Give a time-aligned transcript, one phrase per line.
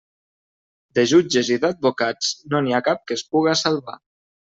[0.99, 3.99] De jutges i d'advocats, no n'hi ha cap que es puga salvar.